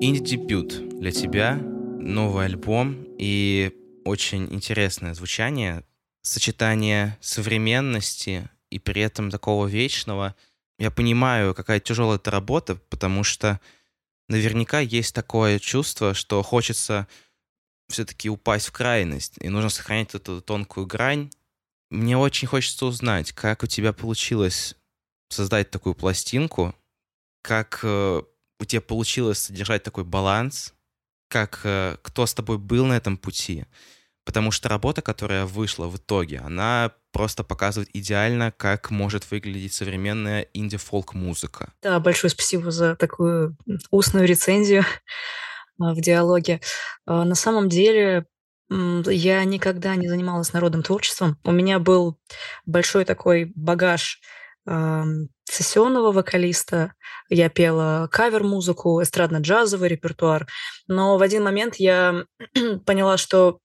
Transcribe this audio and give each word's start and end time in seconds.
Инди-дебют 0.00 1.00
для 1.00 1.10
тебя, 1.10 1.56
новый 1.56 2.46
альбом 2.46 3.04
и 3.18 3.72
очень 4.04 4.44
интересное 4.54 5.12
звучание, 5.12 5.82
сочетание 6.22 7.18
современности 7.20 8.48
и 8.70 8.78
при 8.78 9.02
этом 9.02 9.28
такого 9.28 9.66
вечного. 9.66 10.36
Я 10.78 10.92
понимаю, 10.92 11.52
какая 11.52 11.80
тяжелая 11.80 12.18
эта 12.18 12.30
работа, 12.30 12.76
потому 12.90 13.24
что 13.24 13.60
наверняка 14.28 14.78
есть 14.78 15.16
такое 15.16 15.58
чувство, 15.58 16.14
что 16.14 16.44
хочется 16.44 17.08
все-таки 17.88 18.30
упасть 18.30 18.68
в 18.68 18.72
крайность, 18.72 19.34
и 19.40 19.48
нужно 19.48 19.68
сохранять 19.68 20.14
эту 20.14 20.40
тонкую 20.40 20.86
грань. 20.86 21.28
Мне 21.90 22.16
очень 22.16 22.46
хочется 22.46 22.86
узнать, 22.86 23.32
как 23.32 23.64
у 23.64 23.66
тебя 23.66 23.92
получилось 23.92 24.76
создать 25.28 25.72
такую 25.72 25.96
пластинку, 25.96 26.72
как 27.42 27.80
э, 27.82 28.22
у 28.60 28.64
тебя 28.64 28.80
получилось 28.80 29.38
содержать 29.38 29.82
такой 29.82 30.04
баланс, 30.04 30.74
как 31.28 31.60
э, 31.64 31.96
кто 32.02 32.26
с 32.26 32.34
тобой 32.34 32.58
был 32.58 32.86
на 32.86 32.96
этом 32.96 33.16
пути. 33.16 33.66
Потому 34.24 34.50
что 34.50 34.68
работа, 34.68 35.00
которая 35.00 35.46
вышла 35.46 35.86
в 35.86 35.96
итоге, 35.96 36.38
она 36.38 36.92
просто 37.12 37.44
показывает 37.44 37.88
идеально, 37.94 38.52
как 38.52 38.90
может 38.90 39.30
выглядеть 39.30 39.72
современная 39.72 40.42
инди-фолк-музыка. 40.52 41.72
Да, 41.82 41.98
большое 41.98 42.30
спасибо 42.30 42.70
за 42.70 42.94
такую 42.94 43.56
устную 43.90 44.26
рецензию 44.26 44.84
а, 45.80 45.94
в 45.94 46.00
диалоге. 46.02 46.60
А, 47.06 47.24
на 47.24 47.34
самом 47.34 47.70
деле, 47.70 48.26
я 48.70 49.44
никогда 49.44 49.96
не 49.96 50.08
занималась 50.08 50.52
народным 50.52 50.82
творчеством. 50.82 51.38
У 51.42 51.52
меня 51.52 51.78
был 51.78 52.18
большой 52.66 53.06
такой 53.06 53.50
багаж 53.54 54.20
сессионного 55.44 56.12
вокалиста, 56.12 56.92
я 57.28 57.48
пела 57.48 58.08
кавер-музыку, 58.10 59.00
эстрадно-джазовый 59.02 59.88
репертуар. 59.88 60.46
Но 60.86 61.18
в 61.18 61.22
один 61.22 61.44
момент 61.44 61.76
я 61.76 62.24
поняла, 62.86 63.16
что 63.16 63.58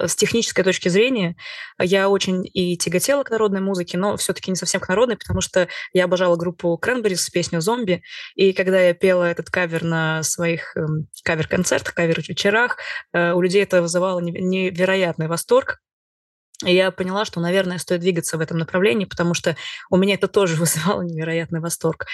с 0.00 0.14
технической 0.14 0.62
точки 0.62 0.88
зрения 0.88 1.36
я 1.80 2.08
очень 2.08 2.48
и 2.52 2.76
тяготела 2.76 3.24
к 3.24 3.30
народной 3.30 3.60
музыке, 3.60 3.98
но 3.98 4.16
все-таки 4.16 4.50
не 4.50 4.56
совсем 4.56 4.80
к 4.80 4.88
народной, 4.88 5.16
потому 5.16 5.40
что 5.40 5.68
я 5.92 6.04
обожала 6.04 6.36
группу 6.36 6.78
Cranberries, 6.80 7.30
песню 7.32 7.60
«Зомби», 7.60 8.02
и 8.36 8.52
когда 8.52 8.80
я 8.80 8.94
пела 8.94 9.24
этот 9.24 9.50
кавер 9.50 9.82
на 9.82 10.22
своих 10.22 10.76
э, 10.76 10.86
кавер-концертах, 11.24 11.94
кавер-вечерах, 11.94 12.78
э, 13.12 13.32
у 13.32 13.40
людей 13.40 13.62
это 13.62 13.82
вызывало 13.82 14.20
невероятный 14.20 15.26
восторг, 15.26 15.80
и 16.64 16.74
я 16.74 16.90
поняла, 16.90 17.24
что, 17.24 17.40
наверное, 17.40 17.78
стоит 17.78 18.00
двигаться 18.00 18.36
в 18.36 18.40
этом 18.40 18.58
направлении, 18.58 19.04
потому 19.04 19.34
что 19.34 19.56
у 19.90 19.96
меня 19.96 20.14
это 20.14 20.28
тоже 20.28 20.56
вызывало 20.60 21.02
невероятный 21.02 21.60
восторг. 21.60 22.06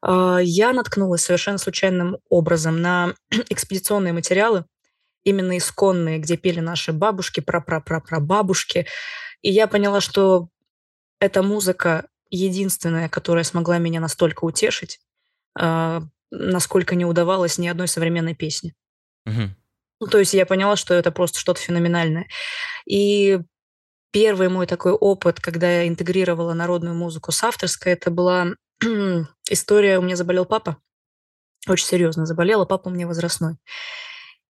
А, 0.00 0.38
я 0.38 0.72
наткнулась 0.72 1.24
совершенно 1.24 1.58
случайным 1.58 2.18
образом 2.28 2.80
на 2.80 3.14
экспедиционные 3.50 4.12
материалы, 4.12 4.64
именно 5.24 5.56
исконные, 5.56 6.18
где 6.18 6.36
пели 6.36 6.60
наши 6.60 6.92
бабушки, 6.92 7.40
пра-пра-пра-пра-бабушки. 7.40 8.86
И 9.42 9.50
я 9.50 9.66
поняла, 9.66 10.00
что 10.00 10.48
эта 11.20 11.42
музыка 11.42 12.08
единственная, 12.30 13.08
которая 13.08 13.44
смогла 13.44 13.78
меня 13.78 14.00
настолько 14.00 14.44
утешить, 14.44 15.00
а, 15.58 16.02
насколько 16.30 16.94
не 16.94 17.04
удавалось 17.04 17.58
ни 17.58 17.68
одной 17.68 17.88
современной 17.88 18.34
песни. 18.34 18.74
Угу. 19.26 19.50
Ну, 20.00 20.06
то 20.08 20.18
есть 20.18 20.34
я 20.34 20.46
поняла, 20.46 20.76
что 20.76 20.94
это 20.94 21.12
просто 21.12 21.38
что-то 21.38 21.60
феноменальное. 21.60 22.26
И 22.86 23.38
первый 24.12 24.48
мой 24.48 24.66
такой 24.66 24.92
опыт, 24.92 25.40
когда 25.40 25.70
я 25.70 25.88
интегрировала 25.88 26.52
народную 26.52 26.94
музыку 26.94 27.32
с 27.32 27.42
авторской, 27.42 27.94
это 27.94 28.10
была 28.10 28.48
история 29.50 29.98
«У 29.98 30.02
меня 30.02 30.16
заболел 30.16 30.44
папа». 30.44 30.76
Очень 31.66 31.86
серьезно 31.86 32.26
заболел, 32.26 32.62
а 32.62 32.66
папа 32.66 32.88
у 32.88 32.92
меня 32.92 33.06
возрастной. 33.06 33.56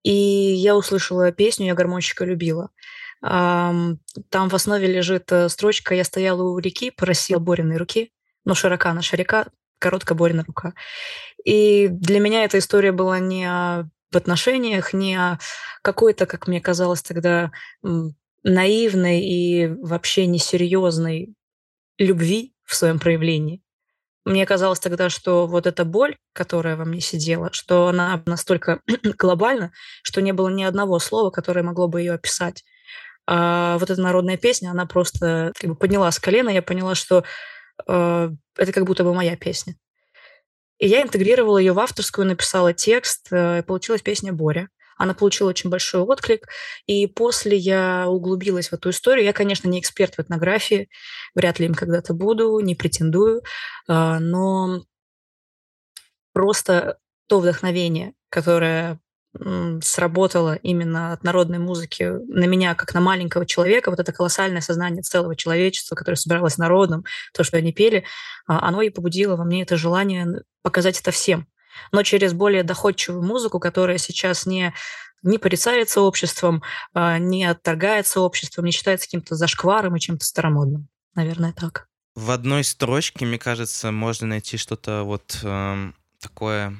И 0.02 0.12
я 0.12 0.76
услышала 0.76 1.32
песню 1.32 1.66
«Я 1.66 1.74
гармонщика 1.74 2.24
любила». 2.24 2.70
Там 3.20 3.98
в 4.30 4.54
основе 4.54 4.88
лежит 4.88 5.30
э, 5.30 5.48
строчка 5.48 5.94
«Я 5.94 6.02
стояла 6.02 6.42
у 6.42 6.58
реки, 6.58 6.90
просила 6.90 7.38
Бориной 7.38 7.76
руки, 7.76 8.10
но 8.44 8.54
широка 8.54 8.92
наша 8.92 9.16
река, 9.16 9.46
короткая 9.78 10.18
Борина 10.18 10.42
рука». 10.44 10.74
И 11.44 11.86
для 11.86 12.18
меня 12.18 12.42
эта 12.42 12.58
история 12.58 12.90
была 12.90 13.20
не 13.20 13.46
в 13.46 14.16
отношениях, 14.16 14.92
не 14.92 15.14
о 15.14 15.38
какой-то, 15.82 16.26
как 16.26 16.48
мне 16.48 16.60
казалось 16.60 17.02
тогда, 17.02 17.52
наивной 18.42 19.20
и 19.20 19.68
вообще 19.68 20.26
несерьезной 20.26 21.34
любви 21.98 22.54
в 22.64 22.74
своем 22.74 22.98
проявлении. 22.98 23.62
Мне 24.24 24.46
казалось 24.46 24.78
тогда, 24.78 25.10
что 25.10 25.46
вот 25.46 25.66
эта 25.66 25.84
боль, 25.84 26.16
которая 26.32 26.76
во 26.76 26.84
мне 26.84 27.00
сидела, 27.00 27.52
что 27.52 27.88
она 27.88 28.22
настолько 28.26 28.80
глобальна, 29.18 29.72
что 30.02 30.22
не 30.22 30.32
было 30.32 30.48
ни 30.48 30.62
одного 30.62 30.98
слова, 30.98 31.30
которое 31.30 31.62
могло 31.62 31.88
бы 31.88 32.00
ее 32.00 32.12
описать. 32.12 32.64
А 33.26 33.78
вот 33.78 33.90
эта 33.90 34.00
народная 34.00 34.36
песня, 34.36 34.70
она 34.70 34.86
просто 34.86 35.52
как 35.58 35.70
бы 35.70 35.76
подняла 35.76 36.10
с 36.10 36.18
колена, 36.18 36.50
я 36.50 36.62
поняла, 36.62 36.94
что 36.94 37.24
э, 37.86 38.30
это 38.56 38.72
как 38.72 38.84
будто 38.84 39.04
бы 39.04 39.14
моя 39.14 39.36
песня. 39.36 39.76
И 40.78 40.88
я 40.88 41.02
интегрировала 41.02 41.58
ее 41.58 41.72
в 41.72 41.78
авторскую, 41.80 42.26
написала 42.26 42.72
текст, 42.72 43.28
э, 43.32 43.60
и 43.60 43.62
получилась 43.62 44.02
песня 44.02 44.32
«Боря». 44.32 44.68
Она 44.96 45.14
получила 45.14 45.48
очень 45.48 45.70
большой 45.70 46.02
отклик. 46.02 46.48
И 46.86 47.06
после 47.06 47.56
я 47.56 48.06
углубилась 48.08 48.68
в 48.68 48.72
эту 48.72 48.90
историю. 48.90 49.24
Я, 49.24 49.32
конечно, 49.32 49.68
не 49.68 49.80
эксперт 49.80 50.14
в 50.14 50.20
этнографии, 50.20 50.88
вряд 51.34 51.58
ли 51.58 51.66
им 51.66 51.74
когда-то 51.74 52.14
буду, 52.14 52.58
не 52.60 52.74
претендую, 52.74 53.42
а, 53.88 54.18
но 54.18 54.84
просто 56.32 56.98
то 57.26 57.40
вдохновение, 57.40 58.14
которое 58.28 59.00
сработало 59.82 60.56
именно 60.56 61.12
от 61.12 61.24
народной 61.24 61.58
музыки 61.58 62.02
на 62.02 62.44
меня, 62.44 62.74
как 62.74 62.92
на 62.92 63.00
маленького 63.00 63.46
человека, 63.46 63.88
вот 63.88 63.98
это 63.98 64.12
колоссальное 64.12 64.60
сознание 64.60 65.02
целого 65.02 65.34
человечества, 65.36 65.94
которое 65.94 66.16
собиралось 66.16 66.58
народом, 66.58 67.04
то, 67.32 67.42
что 67.42 67.56
они 67.56 67.72
пели, 67.72 68.04
а, 68.46 68.68
оно 68.68 68.82
и 68.82 68.90
побудило 68.90 69.36
во 69.36 69.44
мне 69.44 69.62
это 69.62 69.76
желание 69.76 70.42
показать 70.62 71.00
это 71.00 71.10
всем 71.12 71.46
но 71.92 72.02
через 72.02 72.32
более 72.32 72.62
доходчивую 72.62 73.22
музыку, 73.22 73.60
которая 73.60 73.98
сейчас 73.98 74.46
не 74.46 74.74
не 75.22 75.38
порицается 75.38 76.00
обществом, 76.00 76.64
а, 76.94 77.18
не 77.18 77.44
отторгается 77.44 78.20
обществом, 78.20 78.64
не 78.64 78.72
считается 78.72 79.06
каким-то 79.06 79.36
зашкваром 79.36 79.94
и 79.94 80.00
чем-то 80.00 80.24
старомодным. 80.24 80.88
Наверное, 81.14 81.52
так. 81.52 81.88
В 82.14 82.30
одной 82.30 82.64
строчке, 82.64 83.24
мне 83.24 83.38
кажется, 83.38 83.92
можно 83.92 84.26
найти 84.26 84.56
что-то 84.56 85.04
вот 85.04 85.38
э, 85.42 85.92
такое 86.20 86.76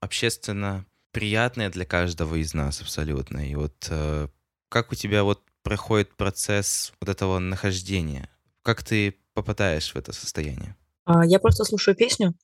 общественно 0.00 0.84
приятное 1.12 1.70
для 1.70 1.86
каждого 1.86 2.34
из 2.34 2.52
нас 2.52 2.82
абсолютно. 2.82 3.48
И 3.48 3.54
вот 3.54 3.86
э, 3.88 4.28
как 4.68 4.92
у 4.92 4.94
тебя 4.94 5.24
вот 5.24 5.42
проходит 5.62 6.14
процесс 6.16 6.92
вот 7.00 7.08
этого 7.08 7.38
нахождения? 7.38 8.28
Как 8.62 8.82
ты 8.82 9.16
попадаешь 9.32 9.92
в 9.92 9.96
это 9.96 10.12
состояние? 10.12 10.76
А, 11.06 11.24
я 11.24 11.38
просто 11.38 11.64
слушаю 11.64 11.96
песню, 11.96 12.34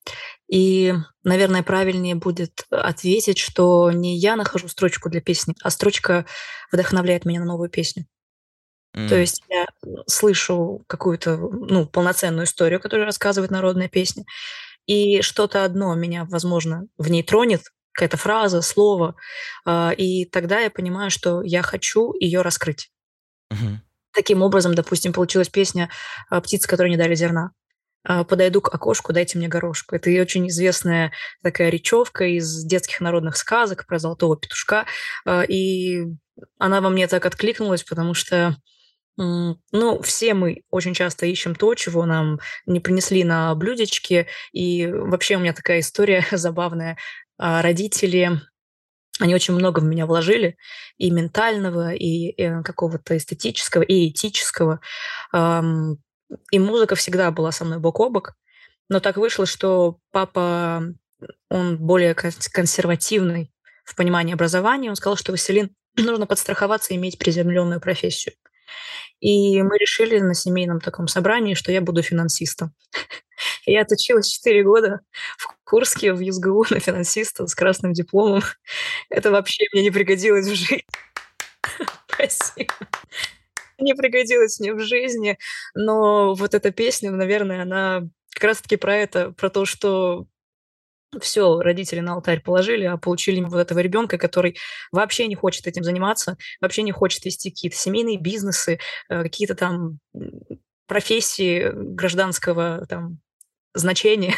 и, 0.53 0.93
наверное, 1.25 1.63
правильнее 1.63 2.15
будет 2.15 2.67
ответить, 2.69 3.39
что 3.39 3.91
не 3.91 4.19
я 4.19 4.37
нахожу 4.37 4.69
строчку 4.69 5.09
для 5.09 5.23
песни, 5.23 5.55
а 5.63 5.71
строчка 5.71 6.27
вдохновляет 6.71 7.25
меня 7.25 7.41
на 7.41 7.47
новую 7.47 7.71
песню. 7.71 8.05
То 8.93 9.17
есть 9.17 9.43
я 9.49 9.67
слышу 10.07 10.85
какую-то, 10.87 11.39
ну, 11.39 11.87
полноценную 11.87 12.45
историю, 12.45 12.81
которую 12.81 13.07
рассказывает 13.07 13.51
народная 13.51 13.89
песня, 13.89 14.25
и 14.85 15.23
что-то 15.23 15.65
одно 15.65 15.95
меня, 15.95 16.27
возможно, 16.27 16.87
в 16.99 17.11
ней 17.11 17.23
тронет, 17.23 17.63
какая-то 17.93 18.19
фраза, 18.19 18.61
слово, 18.61 19.15
а, 19.65 19.93
и 19.97 20.27
тогда 20.27 20.61
я 20.61 20.69
понимаю, 20.71 21.11
что 21.11 21.41
я 21.41 21.63
хочу 21.63 22.13
ее 22.21 22.43
раскрыть. 22.43 22.91
Мгм. 23.51 23.81
Таким 24.13 24.43
образом, 24.43 24.75
допустим, 24.75 25.15
получилась 25.15 25.49
песня 25.49 25.89
а, 26.29 26.43
«Птицы, 26.43 26.69
которые 26.69 26.91
не 26.91 26.99
дали 26.99 27.15
зерна». 27.15 27.53
А, 28.05 28.25
подойду 28.25 28.61
к 28.61 28.75
окошку, 28.75 29.13
дайте 29.13 29.39
мне 29.39 29.49
горошку. 29.49 29.95
Это 29.95 30.11
очень 30.11 30.49
известная 30.49 31.13
такая 31.43 31.71
речевка 31.71 32.25
из 32.25 32.65
детских 32.65 33.01
народных 33.01 33.37
сказок 33.37 33.87
про 33.87 33.99
золотого 33.99 34.37
петушка. 34.37 34.87
А, 35.25 35.43
и 35.43 36.07
она 36.59 36.81
во 36.81 36.89
мне 36.89 37.07
так 37.07 37.25
откликнулась, 37.27 37.84
потому 37.84 38.15
что 38.15 38.57
ну, 39.19 40.01
все 40.03 40.33
мы 40.33 40.63
очень 40.71 40.95
часто 40.95 41.27
ищем 41.27 41.54
то, 41.54 41.75
чего 41.75 42.07
нам 42.07 42.41
не 42.65 42.81
принесли 42.81 43.25
на 43.25 43.54
блюдечке. 43.54 44.27
И 44.53 44.87
вообще 44.87 45.37
у 45.37 45.41
меня 45.41 45.53
такая 45.53 45.81
история 45.81 46.25
забавная. 46.33 46.97
А, 47.39 47.63
родители 47.63 48.41
они 49.21 49.34
очень 49.34 49.55
много 49.55 49.81
в 49.81 49.84
меня 49.84 50.07
вложили, 50.07 50.57
и 50.97 51.10
ментального, 51.10 51.93
и, 51.93 52.31
и 52.31 52.43
э, 52.43 52.63
какого-то 52.63 53.16
эстетического, 53.16 53.83
и 53.83 54.09
этического. 54.09 54.81
И 56.51 56.59
музыка 56.59 56.95
всегда 56.95 57.31
была 57.31 57.53
со 57.53 57.65
мной 57.65 57.79
бок 57.79 58.01
о 58.01 58.09
бок. 58.09 58.34
Но 58.89 59.01
так 59.01 59.17
вышло, 59.17 59.47
что 59.47 59.99
папа, 60.11 60.84
он 61.49 61.79
более 61.79 62.15
консервативный 62.15 63.53
в 63.84 63.97
понимании 63.97 64.34
образования. 64.34 64.91
Он 64.91 64.97
сказал, 64.97 65.17
что 65.17 65.33
Василин 65.33 65.71
нужно 65.97 66.27
подстраховаться 66.27 66.93
и 66.93 66.97
иметь 66.97 67.19
приземленную 67.19 67.81
профессию. 67.81 68.34
И 69.21 69.63
мы 69.63 69.79
решили 69.79 70.19
на 70.19 70.34
семейном 70.34 70.81
таком 70.81 71.07
собрании, 71.07 71.55
что 71.55 71.71
я 71.71 71.81
буду 71.81 72.03
финансистом. 72.03 72.75
Я 73.67 73.83
отучилась 73.83 74.29
4 74.29 74.63
года 74.65 75.01
в 75.37 75.47
Курске, 75.65 76.13
в 76.13 76.21
ЮСГУ 76.21 76.67
на 76.71 76.81
финансиста 76.81 77.47
с 77.47 77.55
красным 77.55 77.93
дипломом. 77.93 78.43
Это 79.09 79.31
вообще 79.31 79.65
мне 79.73 79.83
не 79.83 79.91
пригодилось 79.91 80.47
в 80.47 80.55
жизни. 80.55 80.84
Спасибо. 82.09 82.73
Не 83.83 83.95
пригодилось 83.95 84.61
мне 84.61 84.73
в 84.75 84.81
жизни, 84.81 85.39
но 85.75 86.34
вот 86.34 86.55
эта 86.55 86.71
песня, 86.71 87.11
наверное, 87.11 87.63
она 87.63 88.03
как 88.34 88.45
раз 88.45 88.63
таки 88.63 88.77
про 88.77 88.97
это, 88.97 89.33
про 89.33 89.51
то, 89.51 89.65
что 89.65 90.27
всё 91.21 91.61
родители 91.61 92.01
на 92.01 92.15
алтарь 92.15 92.41
положили, 92.41 92.84
а 92.84 92.97
получили 92.97 93.41
вот 93.41 93.59
этого 93.59 93.81
ребенка, 93.81 94.19
который 94.19 94.57
вообще 94.93 95.27
не 95.27 95.34
хочет 95.34 95.67
этим 95.67 95.84
заниматься, 95.84 96.39
вообще 96.61 96.83
не 96.83 96.93
хочет 96.93 97.25
вести 97.25 97.51
какие-то 97.51 97.77
семейные 97.77 98.19
бизнесы, 98.19 98.79
э, 99.09 99.23
какие-то 99.23 99.55
там, 99.55 99.99
профессии 100.87 101.71
гражданского 101.73 102.87
там 102.87 103.19
значения 103.75 104.34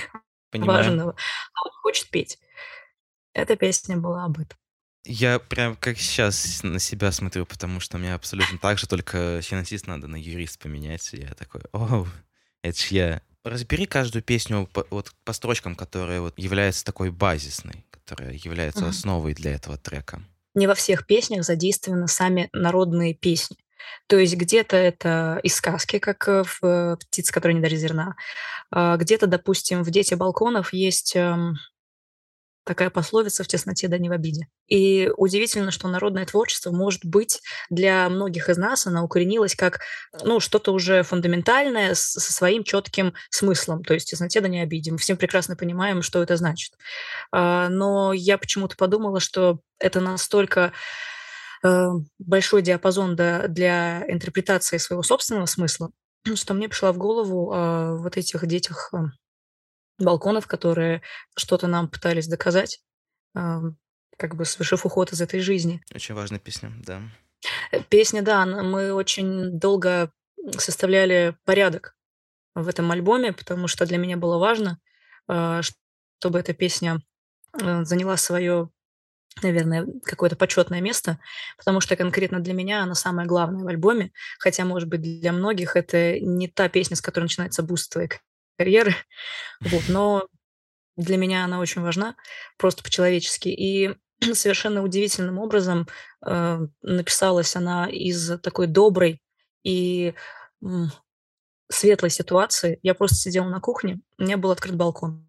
Понимаю. 0.50 0.78
важного, 0.78 1.10
а 1.10 1.66
он 1.66 1.70
хочет 1.82 2.10
петь. 2.10 2.38
Эта 3.34 3.56
песня 3.56 3.96
была 3.96 4.24
об 4.24 4.38
этом. 4.38 4.58
Я 5.06 5.38
прям 5.38 5.76
как 5.76 5.98
сейчас 5.98 6.62
на 6.62 6.78
себя 6.78 7.12
смотрю, 7.12 7.44
потому 7.44 7.78
что 7.80 7.98
у 7.98 8.00
меня 8.00 8.14
абсолютно 8.14 8.58
так 8.58 8.78
же, 8.78 8.86
только 8.86 9.40
финансист 9.42 9.86
надо 9.86 10.06
на 10.08 10.16
юрист 10.16 10.58
поменять. 10.58 11.12
И 11.12 11.18
я 11.18 11.34
такой: 11.34 11.60
"О, 11.72 12.06
это 12.62 12.78
ж 12.78 12.86
я". 12.88 13.22
Разбери 13.44 13.84
каждую 13.84 14.22
песню 14.22 14.66
по 14.72 14.86
вот 14.90 15.12
по 15.24 15.34
строчкам, 15.34 15.76
которая 15.76 16.20
вот 16.22 16.38
является 16.38 16.84
такой 16.84 17.10
базисной, 17.10 17.84
которая 17.90 18.32
является 18.32 18.80
Мгм. 18.80 18.88
основой 18.90 19.34
для 19.34 19.52
этого 19.54 19.76
трека. 19.76 20.22
Не 20.54 20.66
во 20.66 20.74
всех 20.74 21.06
песнях 21.06 21.44
задействованы 21.44 22.08
сами 22.08 22.48
народные 22.54 23.12
песни. 23.12 23.58
То 24.06 24.16
есть 24.18 24.36
где-то 24.36 24.76
это 24.76 25.38
из 25.42 25.54
сказки, 25.56 25.98
как, 25.98 26.26
э, 26.28 26.44
в, 26.44 26.96
"Птица, 26.96 27.32
которая 27.34 27.54
не 27.54 27.60
дарит 27.60 27.78
зерна", 27.80 28.14
а 28.70 28.96
где-то, 28.98 29.26
допустим, 29.26 29.82
в 29.84 29.90
"Дети 29.90 30.14
балконов" 30.14 30.72
есть, 30.74 31.16
эм, 31.16 31.56
такая 32.64 32.90
пословица: 32.90 33.44
"В 33.44 33.48
тесноте 33.48 33.88
да 33.88 33.98
не 33.98 34.08
в 34.08 34.12
обиде". 34.12 34.48
И 34.68 35.10
удивительно, 35.16 35.70
что 35.70 35.88
народное 35.88 36.26
творчество, 36.26 36.70
может 36.72 37.04
быть, 37.04 37.40
для 37.70 38.08
многих 38.08 38.48
из 38.48 38.56
нас 38.58 38.86
оно 38.86 39.04
укоренилось 39.04 39.54
как, 39.56 39.80
ну, 40.24 40.40
что-то 40.40 40.72
уже 40.72 41.02
фундаментальное 41.02 41.94
со 41.94 42.20
своим 42.32 42.64
чётким 42.64 43.14
смыслом. 43.30 43.84
То 43.84 43.94
есть 43.94 44.06
"В 44.08 44.10
тесноте 44.10 44.40
да 44.40 44.48
не 44.48 44.60
обиде". 44.62 44.92
Мы 44.92 44.98
все 44.98 45.16
прекрасно 45.16 45.56
понимаем, 45.56 46.02
что 46.02 46.22
это 46.22 46.36
значит. 46.36 46.72
А, 47.32 47.68
но 47.70 48.12
я 48.14 48.38
почему-то 48.38 48.76
подумала, 48.76 49.20
что 49.20 49.60
это 49.80 50.00
настолько, 50.00 50.72
э, 51.64 51.88
большой 52.20 52.62
диапазон, 52.62 53.16
для 53.16 54.04
интерпретации 54.08 54.78
своего 54.78 55.02
собственного 55.04 55.46
смысла, 55.46 55.90
что 56.36 56.54
мне 56.54 56.68
пришла 56.68 56.92
в 56.92 56.98
голову 56.98 57.52
о 57.54 57.96
вот 57.98 58.16
этих 58.18 58.46
детях, 58.46 58.90
э, 58.94 58.98
балконов, 59.98 60.46
которые 60.46 61.02
что-то 61.36 61.66
нам 61.66 61.88
пытались 61.88 62.26
доказать, 62.28 62.80
как 63.34 64.36
бы 64.36 64.44
совершив 64.44 64.86
уход 64.86 65.12
из 65.12 65.20
этой 65.20 65.40
жизни. 65.40 65.82
Очень 65.94 66.14
важная 66.14 66.38
песня, 66.38 66.72
да. 66.86 67.02
Э, 67.72 67.80
песня, 67.88 68.22
да, 68.22 68.46
мы 68.46 68.92
очень 68.92 69.58
долго, 69.58 70.10
составляли 70.58 71.36
порядок 71.44 71.96
в 72.54 72.68
этом 72.68 72.90
альбоме, 72.90 73.32
потому 73.32 73.66
что 73.68 73.86
для 73.86 73.98
меня 73.98 74.16
было 74.16 74.38
важно, 74.38 74.78
а, 75.28 75.62
чтобы 75.62 76.38
эта 76.38 76.52
песня, 76.54 77.00
э, 77.60 77.84
заняла 77.84 78.16
своё, 78.16 78.70
наверное, 79.42 79.86
какое-то 80.04 80.36
почётное 80.36 80.80
место, 80.80 81.18
потому 81.58 81.80
что 81.80 81.96
конкретно 81.96 82.40
для 82.40 82.54
меня 82.54 82.82
она 82.82 82.94
самая 82.94 83.26
главная 83.26 83.64
в 83.64 83.68
альбоме. 83.68 84.12
Хотя, 84.38 84.64
может 84.64 84.88
быть, 84.88 85.02
для 85.02 85.32
многих 85.32 85.76
это 85.76 86.20
не 86.20 86.48
та 86.48 86.68
песня, 86.68 86.96
с 86.96 87.02
которой 87.02 87.24
начинается 87.24 87.62
boost 87.62 87.92
твоей 87.92 88.08
карьеры. 88.58 88.94
Вот, 89.60 89.84
но 89.88 90.26
для 90.96 91.16
меня 91.18 91.44
она 91.44 91.60
очень 91.60 91.82
важна, 91.82 92.16
просто 92.58 92.82
по-человечески. 92.84 93.48
И 93.48 93.94
совершенно 94.34 94.82
удивительным 94.82 95.38
образом, 95.38 95.88
э, 96.26 96.60
написалась 96.82 97.56
она 97.56 97.88
из 97.90 98.38
такой 98.40 98.66
доброй 98.68 99.22
и, 99.64 100.14
м, 100.62 100.90
светлой 101.70 102.10
ситуации. 102.10 102.78
Я 102.82 102.94
просто 102.94 103.16
сидела 103.16 103.48
на 103.48 103.60
кухне, 103.60 104.00
у 104.18 104.24
меня 104.24 104.38
был 104.38 104.50
открыт 104.52 104.76
балкон. 104.76 105.26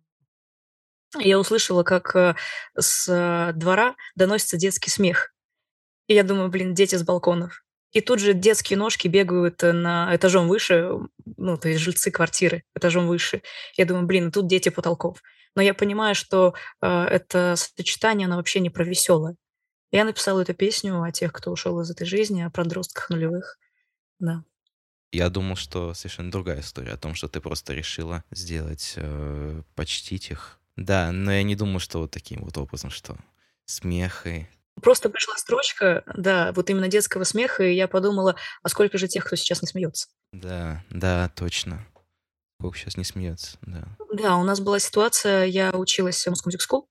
Я 1.20 1.40
услышала, 1.40 1.84
как, 1.84 2.16
э, 2.16 2.36
с 2.78 3.54
двора 3.56 3.96
доносится 4.16 4.58
детский 4.58 4.90
смех. 4.90 5.34
И 6.08 6.16
я 6.16 6.24
думаю: 6.24 6.50
"Блин, 6.50 6.76
дети 6.76 6.96
с 6.98 7.04
балконов". 7.04 7.65
И 7.96 8.02
тут 8.02 8.20
же 8.20 8.34
детские 8.34 8.78
ножки 8.78 9.08
бегают 9.08 9.62
на 9.64 10.14
этажом 10.14 10.50
выше, 10.50 10.90
ну, 11.38 11.58
то 11.58 11.70
есть 11.70 11.80
жильцы 11.80 12.12
квартиры 12.12 12.64
этажом 12.76 13.08
выше. 13.08 13.42
Я 13.78 13.86
думаю: 13.86 14.06
"Блин, 14.06 14.34
тут 14.34 14.48
дети 14.48 14.68
потолков". 14.68 15.24
Но 15.56 15.62
я 15.62 15.74
понимаю, 15.74 16.14
что, 16.14 16.56
э, 16.82 16.88
это 17.06 17.56
сочетание, 17.56 18.26
оно 18.26 18.36
вообще 18.36 18.60
не 18.60 18.70
про 18.70 18.84
весёлое. 18.84 19.38
Я 19.92 20.06
написала 20.06 20.42
эту 20.42 20.54
песню 20.56 21.02
о 21.04 21.12
тех, 21.12 21.34
кто 21.34 21.52
ушёл 21.52 21.82
из 21.82 21.92
этой 21.92 22.06
жизни, 22.08 22.42
о 22.44 22.50
подростках 22.52 23.10
нулевых. 23.12 23.60
Да. 24.20 24.44
Я 25.14 25.30
думал, 25.30 25.56
что 25.56 25.94
совершенно 25.94 26.32
другая 26.32 26.62
история 26.62 26.94
о 26.94 26.98
том, 26.98 27.16
что 27.16 27.28
ты 27.30 27.42
просто 27.42 27.74
решила 27.74 28.24
сделать, 28.32 28.94
э, 28.98 29.62
почтить 29.76 30.32
их. 30.32 30.60
Да, 30.76 31.12
но 31.12 31.32
я 31.34 31.44
не 31.44 31.56
думаю, 31.56 31.80
что 31.80 32.00
вот 32.00 32.12
таким 32.12 32.44
вот 32.44 32.58
образом, 32.58 32.90
что 32.92 33.18
смех 33.66 34.28
и 34.28 34.48
Просто 34.82 35.10
пришла 35.10 35.36
строчка, 35.38 36.04
да, 36.16 36.52
вот 36.54 36.70
именно 36.70 36.88
детского 36.88 37.24
смеха, 37.24 37.64
и 37.64 37.74
я 37.74 37.88
подумала: 37.88 38.36
"А 38.62 38.70
сколько 38.70 38.98
же 38.98 39.08
тех, 39.08 39.26
кто 39.26 39.36
сейчас 39.36 39.62
не 39.62 39.68
смеётся?" 39.68 40.08
Да, 40.34 40.84
да, 40.90 41.30
точно. 41.36 41.86
Сколько 42.60 42.78
щас 42.78 42.98
не 42.98 43.04
смеется, 43.04 43.58
да. 43.62 43.84
Да, 44.14 44.38
у 44.38 44.44
нас 44.44 44.60
была 44.60 44.80
ситуация, 44.80 45.46
я 45.46 45.72
училась 45.72 46.26
в 46.26 46.32
Music 46.32 46.60
School. 46.70 46.84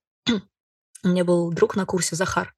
У 1.02 1.08
меня 1.08 1.24
был 1.24 1.50
друг 1.52 1.76
на 1.76 1.84
курсе 1.84 2.16
Захар, 2.16 2.54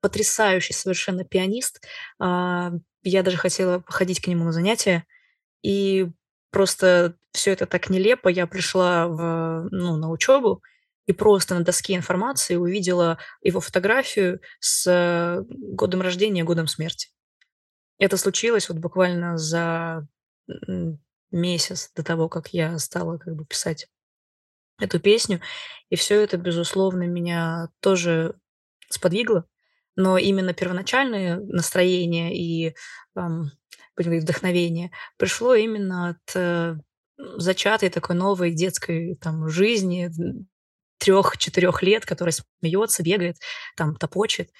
потрясающий 0.00 0.72
совершенно 0.72 1.24
пианист. 1.24 1.84
А, 2.20 2.72
я 3.02 3.22
даже 3.22 3.36
хотела 3.36 3.82
ходить 3.86 4.20
к 4.20 4.26
нему 4.26 4.44
на 4.44 4.52
занятия, 4.52 5.04
и 5.62 6.08
просто 6.50 7.14
всё 7.32 7.52
это 7.52 7.66
так 7.66 7.90
нелепо. 7.90 8.28
Я 8.28 8.46
пришла 8.46 9.06
в 9.06 9.68
ну, 9.70 9.96
на 9.96 10.10
учёбу 10.10 10.62
и 11.08 11.12
просто 11.14 11.54
на 11.54 11.64
доске 11.64 11.96
информации 11.96 12.56
увидела 12.56 13.18
его 13.42 13.60
фотографию 13.60 14.40
с 14.60 15.42
годом 15.48 16.02
рождения 16.02 16.44
годом 16.44 16.68
смерти. 16.68 17.08
Это 17.98 18.16
случилось 18.18 18.68
вот 18.68 18.78
буквально 18.78 19.38
за, 19.38 20.06
месяц 21.30 21.90
до 21.96 22.02
того, 22.04 22.28
как 22.28 22.48
я 22.48 22.78
стала 22.78 23.18
как 23.18 23.34
бы 23.34 23.46
писать 23.46 23.88
эту 24.80 25.00
песню. 25.00 25.40
И 25.90 25.96
всё 25.96 26.20
это, 26.20 26.36
безусловно, 26.36 27.04
меня 27.04 27.70
тоже 27.80 28.34
сподвигло. 28.90 29.46
Но 29.96 30.18
именно 30.18 30.54
первоначальное 30.54 31.38
настроение 31.40 32.36
и, 32.36 32.76
будем 33.14 33.50
говорить, 33.96 34.24
вдохновение 34.24 34.92
пришло 35.16 35.54
именно 35.54 36.10
от, 36.10 36.36
э, 36.36 36.76
зачатой 37.16 37.90
такой 37.90 38.14
новой 38.14 38.52
детской 38.52 39.16
там 39.16 39.48
жизни, 39.48 40.10
3-4 40.98 41.82
лет, 41.82 42.04
которая 42.06 42.34
смеётся, 42.60 43.02
бегает, 43.02 43.36
там 43.76 43.96
топочет. 43.96 44.50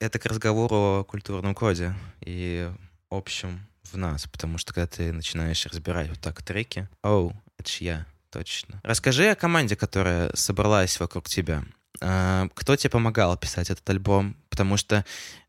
Это 0.00 0.18
к 0.18 0.26
разговору 0.26 0.74
о 1.00 1.04
культурном 1.04 1.54
коде 1.54 1.94
и 2.20 2.70
общем 3.10 3.66
в 3.84 3.96
нас, 3.96 4.26
потому 4.26 4.58
что 4.58 4.72
когда 4.72 4.86
ты 4.86 5.12
начинаешь 5.12 5.66
разбирать 5.66 6.08
вот 6.08 6.20
так 6.20 6.42
треки: 6.42 6.88
"Оу, 7.02 7.34
это 7.58 7.70
ж 7.70 7.76
я". 7.80 8.06
Точно. 8.30 8.80
Расскажи 8.84 9.28
о 9.30 9.34
команде, 9.34 9.74
которая 9.74 10.30
собралась 10.34 11.00
вокруг 11.00 11.28
тебя. 11.28 11.64
А, 12.00 12.48
кто 12.54 12.76
те 12.76 12.88
помогал 12.88 13.36
писать 13.36 13.70
этот 13.70 13.88
альбом? 13.90 14.36
Потому 14.48 14.76
что, 14.76 15.04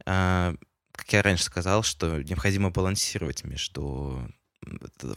а, 0.05 0.55
как 0.91 1.13
я 1.13 1.21
раньше 1.21 1.43
сказал, 1.43 1.83
что 1.83 2.21
необходимо 2.23 2.71
балансировать 2.71 3.43
между 3.43 4.27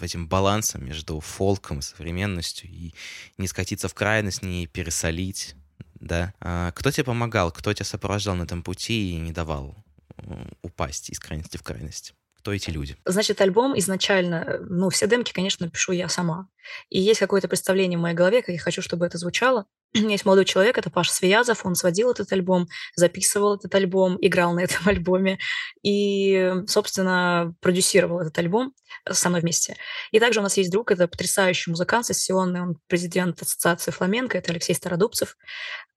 этим 0.00 0.28
балансом, 0.28 0.84
между 0.84 1.20
фолком 1.20 1.78
и 1.80 1.82
современностью, 1.82 2.70
и 2.70 2.94
не 3.38 3.46
скатиться 3.46 3.88
в 3.88 3.94
крайность, 3.94 4.42
не 4.42 4.66
пересолить, 4.66 5.54
да. 6.00 6.34
А, 6.40 6.72
кто 6.72 6.90
те 6.90 7.04
помогал, 7.04 7.50
кто 7.52 7.72
тя 7.72 7.84
сопровождал 7.84 8.36
на 8.36 8.44
этом 8.44 8.62
пути 8.62 9.12
и 9.12 9.16
не 9.16 9.32
давал, 9.32 9.76
м, 10.18 10.50
упасть 10.62 11.10
из 11.10 11.18
крайности 11.18 11.56
в 11.56 11.62
крайность? 11.62 12.14
Кто 12.38 12.52
эти 12.52 12.70
люди? 12.70 12.96
Значит, 13.06 13.40
альбом 13.40 13.78
изначально, 13.78 14.44
э, 14.46 14.58
ну, 14.68 14.90
все 14.90 15.06
демки, 15.06 15.32
конечно, 15.32 15.68
пишу 15.70 15.92
я 15.92 16.08
сама. 16.08 16.48
И 16.90 17.00
есть 17.00 17.20
какое-то 17.20 17.48
представление 17.48 17.98
в 17.98 18.02
моей 18.02 18.14
голове, 18.14 18.42
как 18.42 18.50
я 18.50 18.58
хочу, 18.58 18.82
чтобы 18.82 19.06
это 19.06 19.16
звучало. 19.16 19.64
Есть 20.10 20.24
молодой 20.24 20.44
человек, 20.44 20.76
это 20.76 20.90
Паша 20.90 21.12
Свиязов, 21.12 21.64
он 21.64 21.76
сводил 21.76 22.10
этот 22.10 22.32
альбом, 22.32 22.68
записывал 22.96 23.54
этот 23.54 23.74
альбом, 23.74 24.18
играл 24.20 24.52
на 24.52 24.60
этом 24.64 24.88
альбоме 24.88 25.38
и, 25.82 26.52
собственно, 26.66 27.54
продюсировал 27.60 28.20
этот 28.20 28.36
альбом 28.38 28.74
со 29.08 29.28
мной 29.28 29.40
вместе. 29.40 29.76
И 30.10 30.18
также 30.18 30.40
у 30.40 30.42
нас 30.42 30.56
есть 30.56 30.70
друг, 30.70 30.90
это 30.90 31.06
потрясающий 31.06 31.70
музыкант 31.70 32.06
сессионный, 32.06 32.62
он 32.62 32.78
президент 32.88 33.40
ассоциации 33.40 33.92
фламенко, 33.92 34.36
это 34.36 34.50
Алексей 34.50 34.74
Стародубцев. 34.74 35.36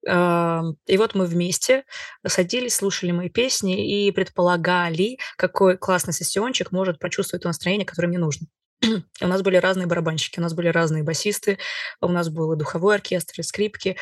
Ам, 0.07 0.75
и 0.85 0.97
вот 0.97 1.15
мы 1.15 1.25
вместе 1.25 1.83
садились, 2.25 2.75
слушали 2.75 3.11
мои 3.11 3.29
песни 3.29 4.07
и 4.07 4.11
предполагали, 4.11 5.17
какой 5.37 5.77
классный 5.77 6.13
сессионщик 6.13 6.71
может 6.71 6.99
прочувствовать 6.99 7.43
то 7.43 7.49
настроение, 7.49 7.85
которое 7.85 8.09
мне 8.09 8.19
нужно. 8.19 8.47
У 9.21 9.27
нас 9.27 9.41
были 9.41 9.57
разные 9.57 9.87
барабанщики, 9.87 10.39
у 10.39 10.41
нас 10.41 10.53
были 10.53 10.67
разные 10.67 11.03
басисты, 11.03 11.57
у 12.01 12.07
нас 12.07 12.29
был 12.29 12.53
и 12.53 12.57
духовой 12.57 12.95
оркестр, 12.95 13.39
и 13.39 13.43
скрипки. 13.43 13.97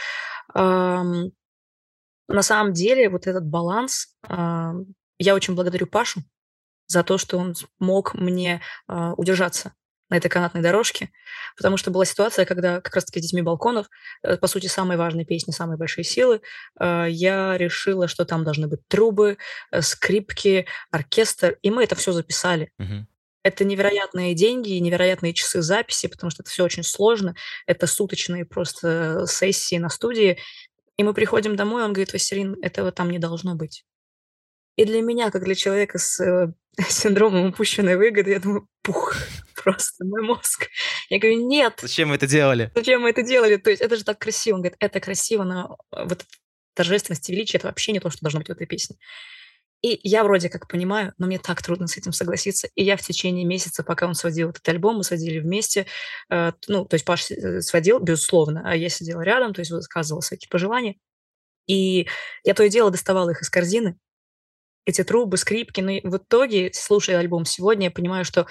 На 0.54 2.42
самом 2.42 2.74
деле 2.74 3.10
вот 3.10 3.28
этот 3.28 3.46
баланс, 3.46 4.16
ам, 4.24 4.86
я 5.20 5.36
очень 5.36 5.54
благодарю 5.54 5.86
Пашу 5.86 6.22
за 6.88 7.04
то, 7.04 7.18
что 7.18 7.38
он 7.38 7.56
смог 7.56 8.16
мне 8.16 8.62
а, 8.88 9.14
удержаться 9.14 9.74
на 10.10 10.18
этой 10.18 10.30
канатной 10.30 10.62
дорожке, 10.62 11.10
потому 11.58 11.78
что 11.78 11.90
была 11.90 12.06
ситуация, 12.06 12.46
когда 12.46 12.80
как 12.80 12.94
раз-таки 12.94 13.20
с 13.20 13.24
детьми 13.24 13.42
балконов, 13.42 13.88
э, 14.22 14.38
по 14.38 14.46
сути, 14.46 14.68
самые 14.68 15.00
важные 15.00 15.26
песни, 15.26 15.52
самые 15.52 15.78
большие 15.78 16.04
силы, 16.04 16.42
э, 16.80 17.08
я 17.10 17.58
решила, 17.58 18.08
что 18.08 18.24
там 18.24 18.44
должны 18.44 18.68
быть 18.68 18.88
трубы, 18.88 19.38
э, 19.72 19.82
скрипки, 19.82 20.68
оркестр, 20.92 21.58
и 21.64 21.72
мы 21.72 21.84
это 21.84 21.96
все 21.96 22.12
записали. 22.12 22.72
Мгм. 22.78 23.08
Это 23.46 23.64
невероятные 23.64 24.34
деньги 24.34 24.72
и 24.72 24.80
невероятные 24.80 25.32
часы 25.32 25.62
записи, 25.62 26.08
потому 26.08 26.32
что 26.32 26.42
это 26.42 26.50
все 26.50 26.64
очень 26.64 26.82
сложно. 26.82 27.36
Это 27.68 27.86
суточные 27.86 28.44
просто 28.44 29.26
сессии 29.28 29.76
на 29.76 29.90
студии. 29.90 30.40
И 30.98 31.04
мы 31.04 31.14
приходим 31.14 31.56
домой, 31.56 31.84
он 31.84 31.94
говорит: 31.94 32.12
"Василин, 32.12 32.58
этого 32.64 32.92
там 32.92 33.12
не 33.12 33.20
должно 33.20 33.54
быть". 33.54 33.86
И 34.78 34.86
для 34.86 35.02
меня, 35.04 35.30
как 35.30 35.44
для 35.44 35.54
человека 35.54 36.00
с, 36.00 36.20
э, 36.20 36.54
синдромом 36.90 37.50
упущенной 37.50 37.98
выгоды, 37.98 38.32
я 38.32 38.40
думаю: 38.40 38.68
"Пух!" 38.82 39.14
Просто 39.64 40.06
мой 40.06 40.24
мозг. 40.24 40.68
Я 41.10 41.20
говорю: 41.20 41.46
"Нет, 41.48 41.76
Зачем 41.84 42.10
вы 42.10 42.16
это 42.16 42.26
делали? 42.26 42.72
зачем 42.74 43.02
мы 43.04 43.12
это 43.12 43.22
делали? 43.22 43.58
То 43.58 43.70
есть 43.70 43.82
это 43.84 43.96
же 43.96 44.04
так 44.04 44.18
красиво". 44.18 44.56
Он 44.56 44.62
говорит: 44.62 44.78
"Это 44.80 45.00
красиво, 45.00 45.44
но, 45.44 45.78
э, 45.92 46.04
вот 46.06 46.26
торжественность 46.74 47.30
и 47.30 47.34
величие- 47.36 47.60
это 47.60 47.68
вообще 47.68 47.92
не 47.92 48.00
то, 48.00 48.10
что 48.10 48.22
должно 48.22 48.40
быть 48.40 48.48
в 48.50 48.52
этой 48.54 48.66
песне". 48.66 48.98
И 49.86 50.00
я 50.02 50.24
вроде 50.24 50.50
как 50.50 50.68
понимаю, 50.68 51.14
но 51.20 51.28
мне 51.28 51.38
так 51.38 51.62
трудно 51.62 51.86
с 51.86 51.96
этим 51.96 52.12
согласиться. 52.12 52.68
И 52.74 52.84
я 52.84 52.98
в 52.98 53.04
течение 53.04 53.46
месяца, 53.46 53.84
пока 53.84 54.08
он 54.08 54.16
сводил 54.16 54.50
этот 54.50 54.68
альбом, 54.68 54.98
мы 54.98 55.04
сводили 55.04 55.38
вместе, 55.38 55.86
э, 56.32 56.54
ну, 56.68 56.86
то 56.86 56.96
есть 56.96 57.06
Паша 57.06 57.36
э, 57.36 57.62
сводил, 57.62 58.00
безусловно, 58.00 58.64
а 58.66 58.76
я 58.76 58.90
сидела 58.90 59.22
рядом, 59.22 59.54
то 59.54 59.60
есть 59.60 59.70
высказывала 59.70 60.22
свои 60.22 60.40
пожелания. 60.50 60.96
И 61.68 62.08
я 62.44 62.56
то 62.56 62.64
и 62.64 62.70
дело 62.70 62.90
доставала 62.90 63.30
их 63.30 63.44
из 63.44 63.52
корзины, 63.52 63.96
эти 64.86 65.04
трубы, 65.04 65.38
скрипки. 65.38 65.82
Но 65.82 65.92
и 65.92 66.08
в 66.08 66.18
итоге, 66.18 66.72
слушая 66.74 67.20
альбом 67.20 67.46
сегодня, 67.46 67.86
я 67.86 67.92
понимаю, 67.92 68.26
что, 68.26 68.48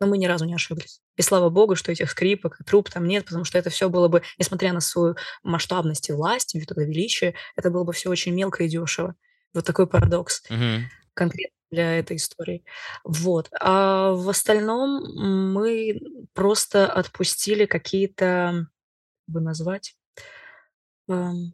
ну, 0.00 0.08
мы 0.08 0.18
ни 0.18 0.26
разу 0.26 0.44
не 0.44 0.56
ошиблись. 0.56 1.00
И 1.16 1.22
слава 1.22 1.50
богу, 1.50 1.76
что 1.76 1.92
этих 1.92 2.10
скрипок 2.10 2.60
и 2.60 2.64
труб 2.64 2.90
там 2.90 3.06
нет, 3.06 3.26
потому 3.26 3.44
что 3.44 3.58
это 3.58 3.70
все 3.70 3.88
было 3.88 4.08
бы, 4.08 4.22
несмотря 4.38 4.72
на 4.72 4.80
свою 4.80 5.14
масштабность 5.44 6.08
и 6.08 6.12
власть, 6.12 6.54
вот 6.54 6.64
это 6.68 6.80
величие, 6.80 7.34
это 7.54 7.70
было 7.70 7.84
бы 7.84 7.92
все 7.92 8.10
очень 8.10 8.34
мелко 8.34 8.64
и 8.64 8.68
дешево. 8.68 9.14
Вот 9.58 9.66
такой 9.66 9.86
парадокс 9.88 10.42
Мгм. 10.50 10.88
конкретно 11.14 11.54
для 11.70 11.98
этой 11.98 12.16
истории. 12.16 12.64
Вот. 13.04 13.48
А 13.60 14.12
в 14.12 14.28
остальном 14.30 15.02
мы 15.54 16.00
просто 16.34 16.86
отпустили 16.90 17.66
какие-то, 17.66 18.66
как 19.26 19.34
бы 19.34 19.40
назвать, 19.40 19.96
ам, 21.08 21.52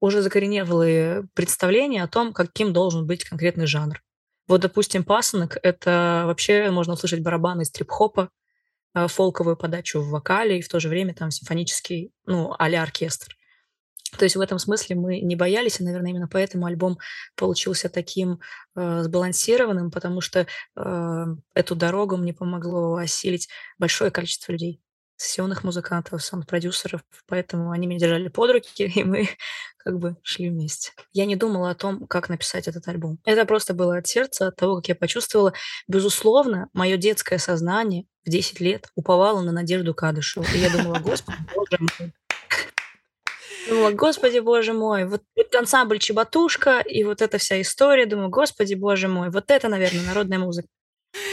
уже 0.00 0.22
закоренелые 0.22 1.28
представления 1.34 2.02
о 2.04 2.08
том, 2.08 2.32
каким 2.32 2.72
должен 2.72 3.06
быть 3.06 3.24
конкретный 3.24 3.66
жанр. 3.66 4.02
Вот, 4.48 4.60
допустим, 4.62 5.04
пасынок- 5.04 5.58
это 5.62 6.24
вообще 6.26 6.70
можно 6.70 6.94
услышать 6.94 7.22
барабаны 7.22 7.62
из 7.62 7.70
трип-хопа, 7.70 8.30
а, 8.94 9.08
фолковую 9.08 9.56
подачу 9.56 10.00
в 10.00 10.10
вокале 10.10 10.58
и 10.58 10.62
в 10.62 10.68
то 10.68 10.80
же 10.80 10.88
время 10.88 11.14
там 11.14 11.30
симфонический, 11.30 12.12
ну, 12.26 12.54
а-ля 12.58 12.82
оркестр. 12.82 13.36
То 14.18 14.24
есть 14.24 14.36
в 14.36 14.40
этом 14.40 14.58
смысле 14.58 14.96
мы 14.96 15.20
не 15.20 15.36
боялись, 15.36 15.80
и, 15.80 15.84
наверное, 15.84 16.10
именно 16.10 16.28
поэтому 16.28 16.66
альбом 16.66 16.98
получился 17.36 17.88
таким, 17.88 18.40
э, 18.76 19.02
сбалансированным, 19.02 19.90
потому 19.90 20.20
что, 20.20 20.46
э, 20.76 21.24
эту 21.54 21.74
дорогу 21.74 22.16
мне 22.16 22.34
помогло 22.34 22.96
осилить 22.96 23.48
большое 23.78 24.10
количество 24.10 24.52
людей, 24.52 24.80
сессионных 25.16 25.64
музыкантов, 25.64 26.22
саунд-продюсеров, 26.22 27.02
поэтому 27.26 27.70
они 27.70 27.86
меня 27.86 28.00
держали 28.00 28.28
под 28.28 28.50
руки, 28.50 28.84
и 28.94 29.04
мы 29.04 29.28
как 29.78 29.98
бы 29.98 30.16
шли 30.22 30.50
вместе. 30.50 30.92
Я 31.12 31.26
не 31.26 31.36
думала 31.36 31.70
о 31.70 31.74
том, 31.74 32.06
как 32.06 32.28
написать 32.28 32.68
этот 32.68 32.86
альбом. 32.88 33.18
Это 33.24 33.44
просто 33.46 33.74
было 33.74 33.96
от 33.96 34.06
сердца, 34.06 34.48
от 34.48 34.56
того, 34.56 34.76
как 34.76 34.88
я 34.88 34.94
почувствовала. 34.94 35.54
Безусловно, 35.88 36.68
мое 36.72 36.96
детское 36.96 37.38
сознание 37.38 38.06
в 38.24 38.30
10 38.30 38.60
лет 38.60 38.88
уповало 38.94 39.42
на 39.42 39.52
Надежду 39.52 39.94
Кадышеву, 39.94 40.46
и 40.54 40.58
я 40.58 40.70
думала: 40.70 40.98
"Господи, 41.00 41.38
боже 41.54 41.78
мой". 41.80 42.12
Думала: 43.66 43.90
"Господи, 43.90 44.38
боже 44.40 44.72
мой, 44.72 45.04
вот 45.06 45.22
вот 45.36 45.54
ансамбль 45.54 45.98
"Чебатушка" 45.98 46.80
и 46.80 47.04
вот 47.04 47.22
эта 47.22 47.38
вся 47.38 47.60
история". 47.60 48.06
Думаю: 48.06 48.28
"Господи, 48.30 48.74
боже 48.74 49.08
мой, 49.08 49.30
вот 49.30 49.50
это, 49.50 49.68
наверное, 49.68 50.04
народная 50.04 50.38
музыка". 50.38 50.68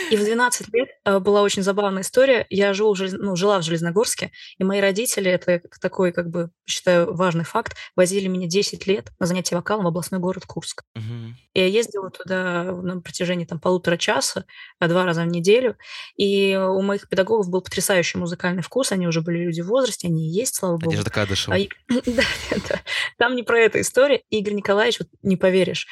И 0.09 0.17
в 0.17 0.23
12 0.23 0.67
лет, 0.73 0.89
э, 1.05 1.19
была 1.19 1.41
очень 1.41 1.63
забавная 1.63 2.01
история. 2.01 2.45
Я 2.49 2.73
живу 2.73 2.95
ну, 3.13 3.35
жила 3.35 3.59
в 3.59 3.63
Железногорске, 3.63 4.31
и 4.57 4.63
мои 4.63 4.79
родители, 4.81 5.31
это 5.31 5.61
такой, 5.81 6.11
как 6.11 6.29
бы, 6.29 6.49
считаю, 6.65 7.13
важный 7.13 7.45
факт, 7.45 7.75
возили 7.95 8.27
меня 8.27 8.47
10 8.47 8.87
лет 8.87 9.09
на 9.19 9.25
занятия 9.27 9.55
вокалом 9.55 9.85
в 9.85 9.87
областной 9.87 10.19
город 10.19 10.45
Курск. 10.45 10.83
Мгм. 10.95 11.18
И 11.53 11.59
я 11.59 11.67
ездила 11.67 12.09
туда 12.09 12.63
на 12.63 13.01
протяжении 13.01 13.45
там 13.45 13.59
полутора 13.59 13.97
часа, 13.97 14.45
а, 14.79 14.87
2 14.87 15.05
раза 15.05 15.23
в 15.23 15.27
неделю. 15.27 15.77
И 16.15 16.55
у 16.55 16.81
моих 16.81 17.09
педагогов 17.09 17.49
был 17.49 17.61
потрясающий 17.61 18.17
музыкальный 18.17 18.61
вкус. 18.61 18.91
Они 18.91 19.07
уже 19.07 19.21
были 19.21 19.39
люди 19.39 19.61
в 19.61 19.67
возрасте, 19.67 20.07
они 20.07 20.27
и 20.27 20.31
есть, 20.31 20.55
слава 20.55 20.77
богу. 20.77 20.91
Надежда 20.91 21.09
Кадышева. 21.09 21.55
А 21.55 21.59
да, 22.05 22.23
да. 22.69 22.81
Там 23.17 23.35
не 23.35 23.43
про 23.43 23.59
эту 23.59 23.81
историю. 23.81 24.21
Игорь 24.29 24.53
Николаевич, 24.53 24.99
вот 24.99 25.09
не 25.21 25.37
поверишь, 25.37 25.87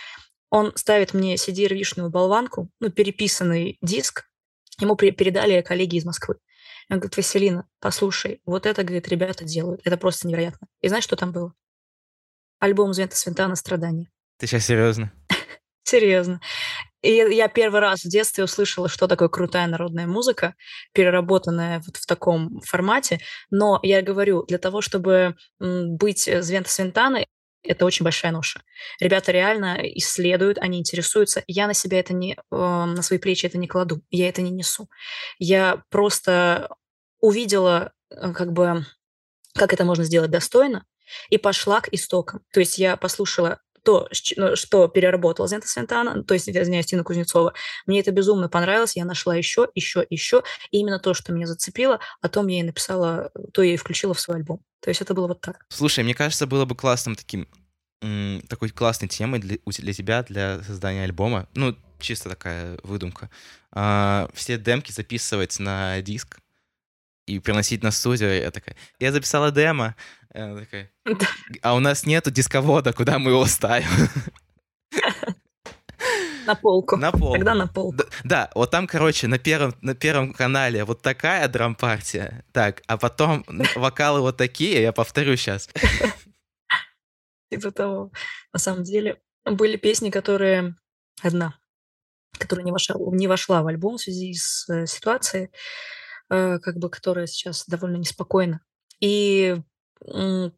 он 0.50 0.72
ставит 0.76 1.14
мне 1.14 1.36
CD-рвишную 1.36 2.10
болванку, 2.10 2.70
ну, 2.80 2.90
переписанный 2.90 3.78
диск. 3.82 4.30
Ему 4.80 4.96
передали 4.96 5.62
коллеги 5.62 5.98
из 5.98 6.06
Москвы. 6.06 6.36
Он 6.90 7.00
говорит: 7.00 7.18
"Василина, 7.18 7.68
послушай, 7.80 8.42
вот 8.46 8.66
это, 8.66 8.84
говорит, 8.84 9.08
ребята 9.10 9.44
делают. 9.44 9.82
Это 9.84 9.98
просто 9.98 10.28
невероятно". 10.28 10.68
И 10.82 10.88
знаешь, 10.88 11.04
что 11.04 11.16
там 11.16 11.32
было? 11.32 11.54
Альбом 12.60 12.94
Звента 12.94 13.18
Свинтана 13.18 13.56
"Страдания". 13.56 14.10
Ты 14.38 14.48
сейчас 14.48 14.66
серьезно? 14.66 15.12
Серьезно. 15.88 16.42
И 17.02 17.14
я 17.14 17.48
первый 17.48 17.80
раз 17.80 18.04
в 18.04 18.10
детстве 18.10 18.44
услышала, 18.44 18.90
что 18.90 19.08
такое 19.08 19.30
крутая 19.30 19.68
народная 19.68 20.06
музыка, 20.06 20.54
переработанная 20.92 21.82
вот 21.86 21.96
в 21.96 22.06
таком 22.06 22.60
формате. 22.60 23.22
Но 23.52 23.80
я 23.84 24.02
говорю, 24.02 24.44
для 24.44 24.58
того, 24.58 24.82
чтобы, 24.82 25.38
быть, 25.60 26.30
Звента 26.42 26.70
Свинтаной, 26.70 27.28
это 27.64 27.86
очень 27.86 28.04
большая 28.04 28.34
ноша. 28.34 28.64
Ребята 29.00 29.32
реально 29.32 29.80
исследуют, 29.96 30.58
они 30.58 30.80
интересуются. 30.80 31.42
Я 31.48 31.68
на 31.68 31.74
себя 31.74 32.00
это 32.02 32.14
не, 32.14 32.38
а, 32.52 32.86
на 32.86 33.02
свои 33.02 33.18
плечи 33.18 33.46
это 33.46 33.58
не 33.58 33.68
кладу, 33.68 34.02
я 34.10 34.28
это 34.28 34.42
не 34.42 34.52
несу. 34.52 34.90
Я 35.40 35.84
просто 35.90 36.68
увидела, 37.22 37.94
э, 38.10 38.34
как 38.34 38.52
бы, 38.52 38.86
как 39.54 39.72
это 39.72 39.86
можно 39.86 40.04
сделать 40.04 40.32
достойно, 40.32 40.84
и 41.30 41.38
пошла 41.38 41.80
к 41.80 41.88
истокам. 41.94 42.42
То 42.52 42.60
есть 42.60 42.78
я 42.78 42.98
послушала 42.98 43.62
то, 43.88 44.10
с 44.12 44.18
ч 44.18 44.34
ну, 44.36 44.58
что 44.58 44.90
переработала 44.90 45.48
Звента 45.48 45.70
Свинтана, 45.70 46.22
то 46.22 46.34
есть, 46.34 46.50
извиняюсь, 46.50 46.88
Тина 46.88 47.06
Кузнецова. 47.06 47.54
Мне 47.86 48.02
это 48.02 48.12
безумно 48.12 48.50
понравилось, 48.50 48.98
я 48.98 49.06
нашла 49.06 49.34
еще, 49.34 49.70
еще, 49.76 50.06
еще. 50.10 50.44
И 50.72 50.80
именно 50.80 51.00
то, 51.00 51.14
что 51.14 51.32
меня 51.32 51.48
зацепило, 51.48 52.02
о 52.20 52.28
том 52.28 52.48
я 52.48 52.60
и 52.60 52.64
написала, 52.64 53.32
то 53.54 53.62
я 53.62 53.76
и 53.76 53.78
включила 53.78 54.14
в 54.14 54.20
свой 54.20 54.36
альбом. 54.36 54.60
То 54.82 54.90
есть 54.90 55.00
это 55.00 55.14
было 55.14 55.30
вот 55.30 55.40
так. 55.40 55.66
Слушай, 55.70 56.04
мне 56.04 56.14
кажется, 56.14 56.48
было 56.48 56.66
бы 56.66 56.76
классным 56.76 57.16
таким, 57.16 57.48
такой 58.50 58.72
классной 58.72 59.08
темой 59.08 59.40
для 59.40 59.58
для 59.66 59.94
тебя, 59.94 60.22
для 60.24 60.62
создания 60.64 61.06
альбома. 61.06 61.48
Ну, 61.56 61.74
чисто 62.00 62.28
такая 62.28 62.78
выдумка. 62.84 63.30
А, 63.72 64.30
все 64.34 64.58
демки 64.58 64.92
записывать 64.92 65.58
на 65.60 66.02
диск 66.02 66.40
и 67.26 67.40
приносить 67.40 67.84
на 67.84 67.92
студию. 67.92 68.36
Я 68.36 68.52
такая: 68.52 68.76
"Я 69.00 69.14
записала 69.14 69.50
демо". 69.50 69.96
И 70.34 70.40
она 70.40 70.60
такая: 70.60 70.92
Да. 71.06 71.28
"А 71.62 71.76
у 71.76 71.80
нас 71.80 72.06
нету 72.06 72.32
дисковода, 72.32 72.94
куда 72.94 73.20
мы 73.20 73.32
его 73.32 73.46
ставим?" 73.46 73.90
На 76.46 76.56
полку. 76.56 76.96
На 76.96 77.12
полку. 77.12 77.34
Тогда 77.34 77.54
на 77.56 77.68
полку. 77.68 77.98
Д 77.98 78.06
да, 78.24 78.50
вот 78.56 78.72
там, 78.72 78.88
короче, 78.88 79.28
на 79.28 79.38
первом 79.38 79.76
на 79.82 79.94
первом 79.96 80.34
канале 80.34 80.86
вот 80.86 81.02
такая 81.02 81.48
драм-партия, 81.50 82.46
так, 82.54 82.84
а 82.88 82.98
потом 82.98 83.44
вокалы 83.76 84.22
вот 84.22 84.38
такие, 84.38 84.82
я 84.82 84.94
повторю 84.94 85.36
щас. 85.36 85.70
Типа 87.52 87.72
того. 87.72 88.12
На 88.54 88.60
самом 88.60 88.84
деле 88.84 89.20
были 89.44 89.76
песни, 89.76 90.10
которые 90.10 90.76
одна, 91.22 91.60
которая 92.38 92.64
не 92.66 92.72
вошла 92.72 92.96
не 93.12 93.28
вошла 93.28 93.62
в 93.62 93.68
альбом 93.68 93.98
в 93.98 94.02
связи 94.02 94.34
с, 94.34 94.70
э, 94.70 94.86
ситуацией, 94.86 95.50
э, 96.30 96.60
как 96.60 96.78
бы, 96.78 96.90
которая 96.90 97.28
сейчас 97.28 97.66
довольно 97.68 97.98
неспокойна. 97.98 98.62
И, 99.02 99.58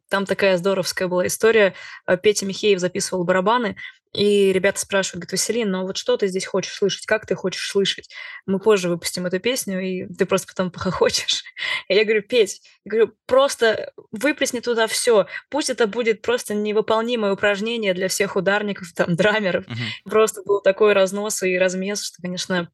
там 0.08 0.26
такая 0.26 0.56
здоровская 0.56 1.08
была 1.08 1.26
история. 1.26 1.74
Э, 2.06 2.16
Петя 2.16 2.46
Михеев 2.46 2.78
записывал 2.80 3.24
барабаны, 3.24 3.76
и 4.12 4.52
ребята 4.52 4.80
спрашивают, 4.80 5.22
говорят: 5.22 5.32
"Василин, 5.32 5.70
ну 5.70 5.86
вот 5.86 5.96
что 5.96 6.16
ты 6.16 6.26
здесь 6.26 6.44
хочешь 6.44 6.74
слышать? 6.74 7.06
Как 7.06 7.26
ты 7.26 7.34
хочешь 7.36 7.68
слышать? 7.70 8.10
Мы 8.44 8.58
позже 8.58 8.88
выпустим 8.88 9.26
эту 9.26 9.38
песню, 9.38 9.80
и 9.80 10.06
ты 10.12 10.26
просто 10.26 10.48
потом 10.48 10.70
похохочешь". 10.70 11.44
И 11.88 11.94
я 11.94 12.04
говорю: 12.04 12.22
"Петь, 12.22 12.60
я 12.84 12.90
говорю, 12.90 13.14
просто 13.26 13.92
выплесни 14.10 14.60
туда 14.60 14.86
всё. 14.88 15.26
Пусть 15.48 15.70
это 15.70 15.86
будет 15.86 16.22
просто 16.22 16.54
невыполнимое 16.54 17.32
упражнение 17.32 17.94
для 17.94 18.08
всех 18.08 18.34
ударников, 18.36 18.88
там, 18.96 19.14
драмеров". 19.14 19.66
Мгм. 19.68 19.78
Просто 20.04 20.42
был 20.42 20.60
такой 20.60 20.92
разнос 20.92 21.42
и 21.42 21.56
размес, 21.56 22.02
что, 22.04 22.20
конечно 22.20 22.68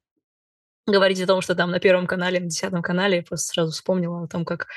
говорить 0.87 1.21
о 1.21 1.27
том, 1.27 1.41
что 1.41 1.55
там 1.55 1.71
на 1.71 1.81
Первом 1.81 2.07
канале, 2.07 2.41
на 2.41 2.47
Десятом 2.47 2.83
канале, 2.83 3.17
я 3.17 3.23
просто 3.23 3.49
сразу 3.53 3.73
вспомнила 3.73 4.23
о 4.23 4.29
том, 4.29 4.45
как, 4.45 4.69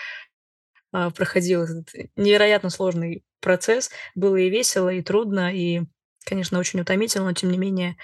проходил 0.92 1.64
этот 1.64 1.90
невероятно 2.16 2.70
сложный 2.70 3.24
процесс. 3.42 3.92
Было 4.16 4.36
и 4.38 4.50
весело, 4.50 4.90
и 4.90 5.02
трудно, 5.02 5.54
и, 5.54 5.82
конечно, 6.26 6.60
очень 6.60 6.80
утомительно, 6.82 7.26
но 7.26 7.34
тем 7.34 7.52
не 7.52 7.58
менее 7.58 7.96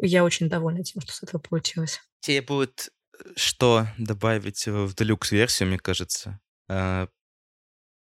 я 0.00 0.24
очень 0.24 0.48
довольна 0.48 0.84
тем, 0.84 1.00
что 1.02 1.12
с 1.12 1.22
этого 1.22 1.40
получилось. 1.40 2.00
Тебе 2.20 2.42
будет 2.42 2.90
э, 3.18 3.30
что 3.36 3.86
добавить 3.98 4.66
в 4.66 4.94
делюкс-версию, 4.94 5.68
мне 5.68 5.78
кажется. 5.78 6.38
А, 6.68 7.08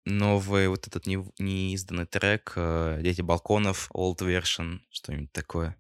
новый 0.06 0.68
вот 0.68 0.86
этот 0.86 1.06
не, 1.06 1.24
неизданный 1.38 2.06
трек 2.06 2.52
э, 2.56 3.00
«Дети 3.02 3.22
балконов», 3.22 3.90
old 3.94 4.18
version, 4.18 4.80
что-нибудь 4.90 5.32
такое. 5.32 5.76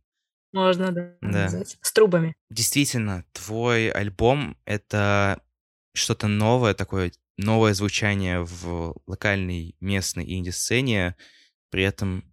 Можно, 0.52 0.92
да, 0.92 1.16
Да. 1.20 1.28
назвать. 1.44 1.76
С 1.82 1.92
трубами. 1.92 2.36
Действительно, 2.48 3.24
твой 3.32 3.90
альбом— 3.90 4.56
это 4.64 5.42
что-то 5.94 6.28
новое, 6.28 6.74
такое 6.74 7.12
новое 7.36 7.74
звучание 7.74 8.40
в 8.42 8.96
локальной 9.06 9.76
местной 9.80 10.24
инди-сцене, 10.32 11.16
при 11.70 11.82
этом 11.82 12.24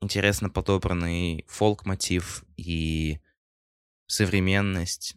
интересно 0.00 0.50
подобранный 0.50 1.44
фолк-мотив 1.48 2.44
и 2.56 3.20
современность. 4.06 5.16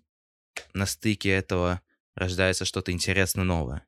На 0.73 0.85
стыке 0.85 1.29
этого 1.29 1.81
рождается 2.15 2.65
что-то 2.65 2.91
интересно 2.91 3.43
новое. 3.43 3.85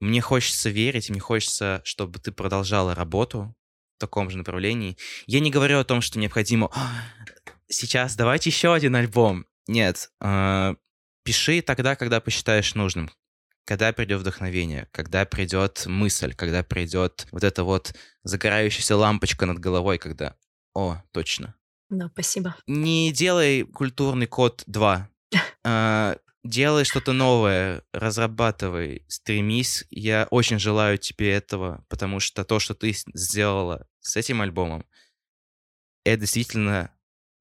Мне 0.00 0.20
хочется 0.20 0.70
верить, 0.70 1.10
мне 1.10 1.20
хочется, 1.20 1.82
чтобы 1.84 2.18
ты 2.18 2.32
продолжала 2.32 2.94
работу 2.94 3.54
в 3.96 4.00
таком 4.00 4.30
же 4.30 4.38
направлении. 4.38 4.96
Я 5.26 5.40
не 5.40 5.50
говорю 5.50 5.78
о 5.78 5.84
том, 5.84 6.00
что 6.00 6.18
необходимо 6.18 6.70
«А, 6.74 7.02
сейчас 7.68 8.16
давайте 8.16 8.50
еще 8.50 8.74
один 8.74 8.96
альбом. 8.96 9.46
Нет, 9.66 10.10
э, 10.20 10.74
пиши 11.22 11.62
тогда, 11.62 11.96
когда 11.96 12.20
посчитаешь 12.20 12.74
нужным. 12.74 13.10
Когда 13.64 13.92
придет 13.92 14.20
вдохновение, 14.20 14.88
когда 14.92 15.24
придет 15.24 15.86
мысль, 15.86 16.34
когда 16.34 16.62
придет 16.62 17.26
вот 17.32 17.44
эта 17.44 17.64
вот 17.64 17.94
загорающаяся 18.22 18.96
лампочка 18.96 19.46
над 19.46 19.58
головой, 19.58 19.98
когда 19.98 20.36
«О, 20.74 21.02
точно». 21.12 21.54
Да, 21.88 22.08
спасибо. 22.12 22.56
Не 22.66 23.12
делай 23.12 23.62
культурный 23.64 24.26
код 24.26 24.64
2. 24.66 25.08
Э, 25.64 26.16
делай 26.42 26.84
что-то 26.84 27.12
новое, 27.12 27.82
разрабатывай, 27.92 29.04
стремись. 29.08 29.84
Я 29.90 30.26
очень 30.30 30.58
желаю 30.58 30.98
тебе 30.98 31.32
этого, 31.32 31.84
потому 31.88 32.20
что 32.20 32.44
то, 32.44 32.58
что 32.58 32.74
ты 32.74 32.94
сделала 33.14 33.86
с 34.00 34.16
этим 34.16 34.42
альбомом, 34.42 34.84
это 36.04 36.20
действительно 36.20 36.90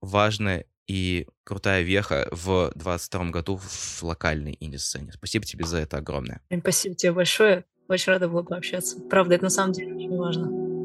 важная 0.01 0.65
и 0.87 1.27
крутая 1.43 1.81
веха 1.83 2.27
в 2.31 2.71
22 2.75 3.29
году 3.29 3.57
в 3.57 4.03
локальной 4.03 4.57
инди-сцене. 4.59 5.11
Спасибо 5.13 5.45
тебе 5.45 5.65
за 5.65 5.77
это 5.77 5.97
огромное. 5.97 6.41
Спасибо 6.59 6.95
тебе 6.95 7.11
большое. 7.13 7.65
Очень 7.87 8.13
рада 8.13 8.29
была 8.29 8.43
пообщаться. 8.43 8.99
Правда, 9.09 9.35
это 9.35 9.45
на 9.45 9.49
самом 9.49 9.73
деле 9.73 9.93
очень 9.95 10.15
важно. 10.15 10.82